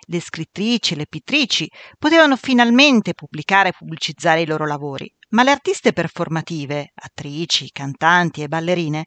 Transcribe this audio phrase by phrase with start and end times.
[0.08, 5.52] Le scrittrici e le pittrici potevano finalmente pubblicare e pubblicizzare i loro lavori, ma le
[5.52, 9.06] artiste performative, attrici, cantanti e ballerine,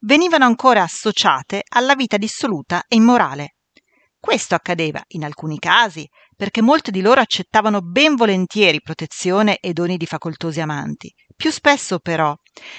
[0.00, 3.55] venivano ancora associate alla vita dissoluta e immorale.
[4.26, 9.96] Questo accadeva, in alcuni casi, perché molte di loro accettavano ben volentieri protezione e doni
[9.96, 11.14] di facoltosi amanti.
[11.36, 12.34] Più spesso, però,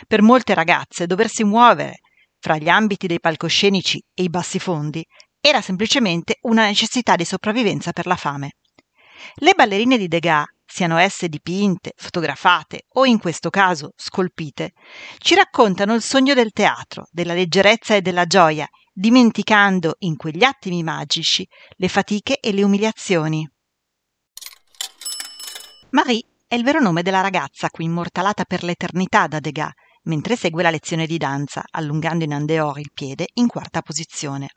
[0.06, 2.00] per molte ragazze doversi muovere
[2.38, 5.02] fra gli ambiti dei palcoscenici e i bassifondi
[5.40, 8.58] era semplicemente una necessità di sopravvivenza per la fame.
[9.36, 14.74] Le ballerine di Degas, siano esse dipinte, fotografate o in questo caso scolpite,
[15.20, 18.68] ci raccontano il sogno del teatro, della leggerezza e della gioia,
[19.00, 23.48] dimenticando in quegli attimi magici le fatiche e le umiliazioni.
[25.92, 29.72] Marie è il vero nome della ragazza qui immortalata per l'eternità da Degas,
[30.06, 34.48] mentre segue la lezione di danza, allungando in andeor il piede in quarta posizione.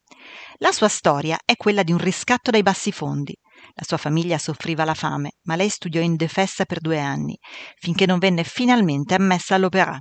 [0.57, 3.37] La sua storia è quella di un riscatto dai bassi fondi.
[3.75, 7.37] La sua famiglia soffriva la fame, ma lei studiò indefessa per due anni,
[7.77, 9.99] finché non venne finalmente ammessa all'opera.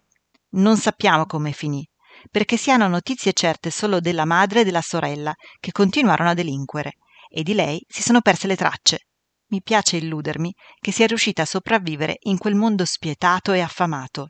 [0.51, 1.85] Non sappiamo come finì,
[2.31, 6.93] perché si hanno notizie certe solo della madre e della sorella, che continuarono a delinquere,
[7.29, 9.07] e di lei si sono perse le tracce.
[9.51, 14.29] Mi piace illudermi che sia riuscita a sopravvivere in quel mondo spietato e affamato.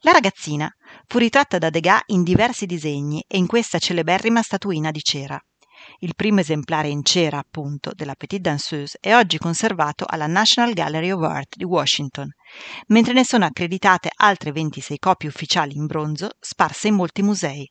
[0.00, 0.70] La ragazzina
[1.06, 5.40] fu ritratta da Degas in diversi disegni e in questa celeberrima statuina di cera.
[5.98, 11.10] Il primo esemplare in cera, appunto, della Petite Danseuse è oggi conservato alla National Gallery
[11.10, 12.28] of Art di Washington,
[12.88, 17.70] mentre ne sono accreditate altre 26 copie ufficiali in bronzo sparse in molti musei.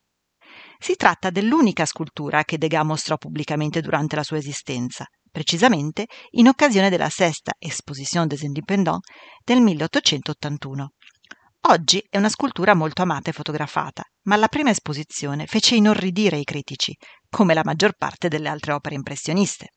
[0.78, 6.90] Si tratta dell'unica scultura che Degas mostrò pubblicamente durante la sua esistenza, precisamente in occasione
[6.90, 9.08] della sesta Exposition des Indépendants
[9.42, 10.90] del 1881.
[11.66, 16.44] Oggi è una scultura molto amata e fotografata, ma alla prima esposizione fece inorridire i
[16.44, 16.94] critici,
[17.34, 19.70] come la maggior parte delle altre opere impressioniste.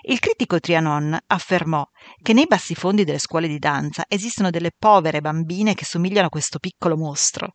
[0.00, 1.86] Il critico Trianon affermò
[2.22, 6.58] che nei bassifondi delle scuole di danza esistono delle povere bambine che somigliano a questo
[6.58, 7.52] piccolo mostro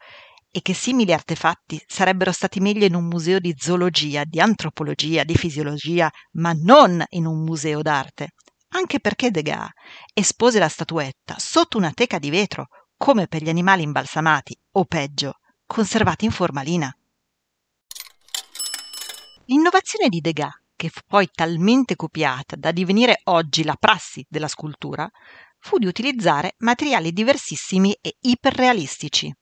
[0.51, 5.35] e che simili artefatti sarebbero stati meglio in un museo di zoologia, di antropologia, di
[5.35, 8.34] fisiologia, ma non in un museo d'arte.
[8.74, 9.69] Anche perché Degas
[10.13, 15.40] espose la statuetta sotto una teca di vetro come per gli animali imbalsamati o peggio,
[15.66, 16.96] conservati in formalina.
[19.46, 25.09] L'innovazione di Degas, che fu poi talmente copiata da divenire oggi la prassi della scultura,
[25.59, 29.34] fu di utilizzare materiali diversissimi e iperrealistici.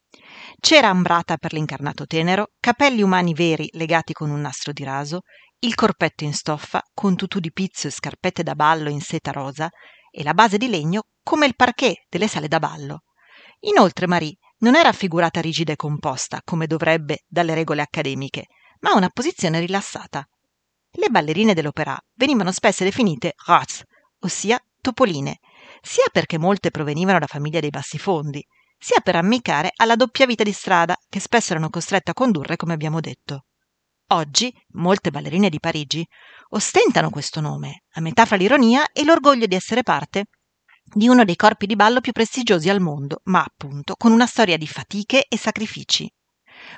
[0.60, 5.22] Cera ambrata per l'incarnato tenero, capelli umani veri legati con un nastro di raso,
[5.60, 9.70] il corpetto in stoffa con tutù di pizzo e scarpette da ballo in seta rosa
[10.12, 13.04] e la base di legno come il parquet delle sale da ballo.
[13.62, 18.48] Inoltre Marie non era affigurata rigida e composta, come dovrebbe dalle regole accademiche,
[18.80, 20.28] ma una posizione rilassata.
[20.92, 23.84] Le ballerine dell'opera venivano spesso definite Rats,
[24.20, 25.40] ossia topoline,
[25.82, 28.46] sia perché molte provenivano da famiglie dei bassi fondi,
[28.78, 32.74] sia per ammiccare alla doppia vita di strada che spesso erano costrette a condurre, come
[32.74, 33.46] abbiamo detto.
[34.12, 36.08] Oggi molte ballerine di Parigi
[36.50, 40.26] ostentano questo nome, a metà fra l'ironia e l'orgoglio di essere parte
[40.92, 44.58] di uno dei corpi di ballo più prestigiosi al mondo, ma appunto con una storia
[44.58, 46.12] di fatiche e sacrifici.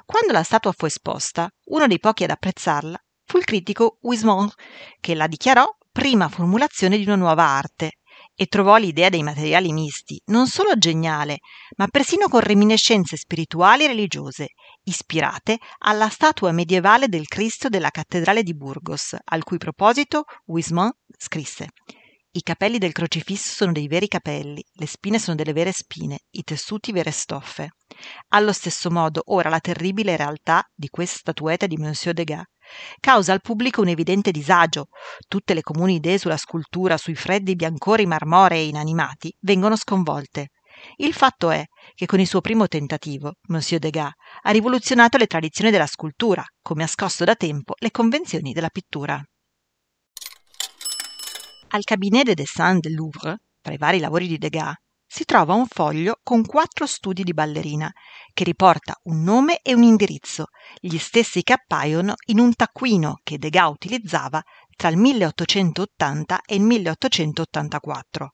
[0.05, 4.53] Quando la statua fu esposta, uno dei pochi ad apprezzarla fu il critico Wismont,
[4.99, 7.99] che la dichiarò prima formulazione di una nuova arte
[8.35, 11.39] e trovò l'idea dei materiali misti non solo geniale,
[11.77, 14.49] ma persino con reminiscenze spirituali e religiose,
[14.83, 21.69] ispirate alla statua medievale del Cristo della cattedrale di Burgos, al cui proposito Wismont scrisse
[22.33, 26.43] i capelli del crocifisso sono dei veri capelli, le spine sono delle vere spine, i
[26.43, 27.71] tessuti vere stoffe.
[28.29, 32.45] Allo stesso modo, ora la terribile realtà di questa statuetta di Monsieur Degas
[33.01, 34.87] causa al pubblico un evidente disagio.
[35.27, 40.51] Tutte le comuni idee sulla scultura, sui freddi biancori marmorei inanimati, vengono sconvolte.
[40.95, 44.13] Il fatto è che con il suo primo tentativo, Monsieur Degas
[44.43, 49.21] ha rivoluzionato le tradizioni della scultura, come ha scosso da tempo le convenzioni della pittura.
[51.73, 54.73] Al Cabinet des Dessins del Louvre, tra i vari lavori di Degas,
[55.07, 57.89] si trova un foglio con quattro studi di ballerina,
[58.33, 60.47] che riporta un nome e un indirizzo,
[60.81, 64.41] gli stessi che appaiono in un taccuino che Degas utilizzava
[64.75, 68.33] tra il 1880 e il 1884.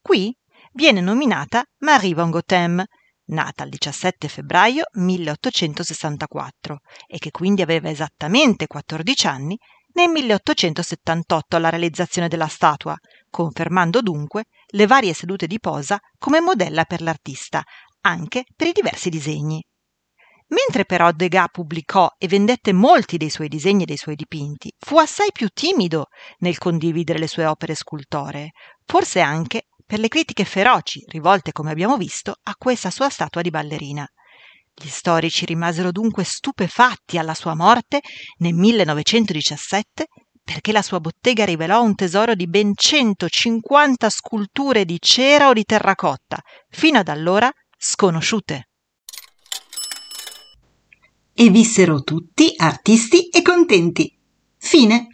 [0.00, 0.34] Qui
[0.72, 2.82] viene nominata Marie Van Gotham,
[3.26, 9.58] nata il 17 febbraio 1864 e che quindi aveva esattamente 14 anni
[9.98, 12.96] nel 1878 alla realizzazione della statua,
[13.28, 17.64] confermando dunque le varie sedute di posa come modella per l'artista,
[18.02, 19.60] anche per i diversi disegni.
[20.50, 24.98] Mentre però Degas pubblicò e vendette molti dei suoi disegni e dei suoi dipinti, fu
[24.98, 26.06] assai più timido
[26.38, 28.52] nel condividere le sue opere scultoree,
[28.86, 33.50] forse anche per le critiche feroci rivolte, come abbiamo visto, a questa sua statua di
[33.50, 34.08] ballerina.
[34.80, 38.00] Gli storici rimasero dunque stupefatti alla sua morte
[38.38, 40.06] nel 1917
[40.48, 45.64] perché la sua bottega rivelò un tesoro di ben 150 sculture di cera o di
[45.64, 46.40] terracotta,
[46.70, 48.68] fino ad allora sconosciute.
[51.34, 54.16] E vissero tutti artisti e contenti.
[54.56, 55.08] Fine.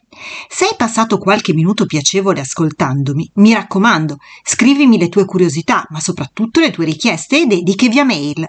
[0.49, 6.61] Se hai passato qualche minuto piacevole ascoltandomi, mi raccomando, scrivimi le tue curiosità, ma soprattutto
[6.61, 8.49] le tue richieste e dediche via mail.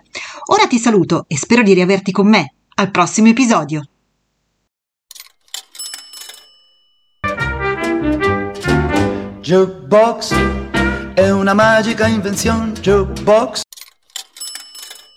[0.51, 2.53] Ora ti saluto e spero di riaverti con me.
[2.75, 3.87] Al prossimo episodio.
[9.41, 10.33] Jukebox
[11.13, 12.71] è una magica invenzione.
[12.71, 13.64] Jukebox